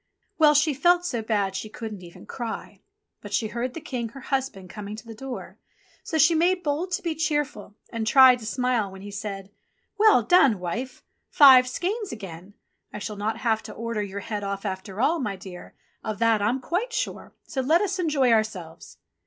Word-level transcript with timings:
Well, 0.39 0.55
she 0.55 0.73
felt 0.73 1.05
so 1.05 1.21
bad 1.21 1.55
she 1.55 1.69
couldn't 1.69 2.01
even 2.01 2.25
cry; 2.25 2.81
but 3.21 3.31
she 3.35 3.49
heard 3.49 3.75
the 3.75 3.79
King, 3.79 4.09
her 4.09 4.19
husband, 4.21 4.67
coming 4.67 4.95
to 4.95 5.05
the 5.05 5.13
door, 5.13 5.59
so 6.03 6.17
she 6.17 6.33
made 6.33 6.63
bold 6.63 6.91
to 6.93 7.03
be 7.03 7.13
cheerful, 7.13 7.75
and 7.91 8.07
tried 8.07 8.39
to 8.39 8.47
smile 8.47 8.91
when 8.91 9.01
he 9.03 9.11
said, 9.11 9.51
"Well 9.99 10.23
done, 10.23 10.57
wife! 10.57 11.03
Five 11.29 11.67
skeins 11.69 12.11
again! 12.11 12.55
I 12.91 12.97
shall 12.97 13.15
not 13.15 13.37
have 13.37 13.61
to 13.61 13.73
order 13.73 14.01
your 14.01 14.21
head 14.21 14.43
off 14.43 14.65
after 14.65 14.99
all, 14.99 15.19
my 15.19 15.35
dear, 15.35 15.75
of 16.03 16.17
that 16.17 16.41
I'm 16.41 16.61
quite 16.61 16.91
sure, 16.93 17.35
so 17.43 17.61
let 17.61 17.81
us 17.81 17.99
enjoy 17.99 18.31
ourselves." 18.31 18.97